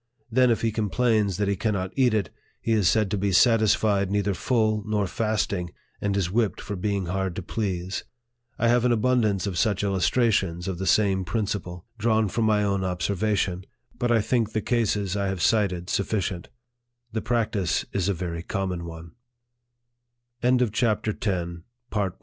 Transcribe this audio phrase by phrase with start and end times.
[0.31, 4.09] Then, if he complains that he cannot eat it, he is said to be satisfied
[4.09, 5.69] neither full nor fasting,
[6.01, 8.03] and is whipped for being hard to please!
[8.57, 12.81] I have an abundance of such illustrations of the same principle, drawn from my own
[12.81, 13.41] LIFE OF FREDERICK DOUGLASS.
[13.41, 13.69] 77 observation,
[13.99, 16.49] but think the cases I have cited sufficient
[17.11, 19.13] The practice is a very common